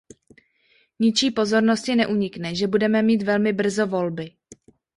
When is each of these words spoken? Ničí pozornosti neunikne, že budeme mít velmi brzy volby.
Ničí 0.99 1.27
pozornosti 1.31 1.95
neunikne, 1.95 2.55
že 2.55 2.67
budeme 2.67 3.01
mít 3.03 3.21
velmi 3.23 3.53
brzy 3.53 3.85
volby. 3.85 4.31